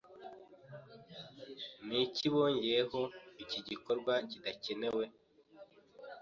[1.87, 3.01] Niki bongeyeho
[3.43, 5.05] iki gikorwa kidakenewe?